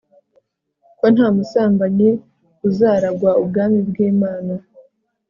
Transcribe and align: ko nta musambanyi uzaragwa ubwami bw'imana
ko 0.99 1.05
nta 1.13 1.27
musambanyi 1.35 2.09
uzaragwa 2.67 3.31
ubwami 3.43 3.79
bw'imana 3.89 4.53